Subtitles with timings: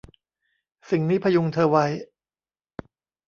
[0.89, 1.85] สิ่งนี้พยุงเธอไว้